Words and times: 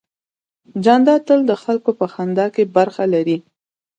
جانداد 0.83 1.21
تل 1.27 1.39
د 1.47 1.51
خلکو 1.63 1.91
په 1.99 2.05
خندا 2.13 2.45
کې 2.55 2.63
برخه 2.75 3.03
لري. 3.13 3.37